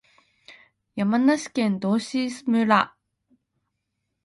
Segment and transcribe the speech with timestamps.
[0.95, 2.95] 山梨県道志村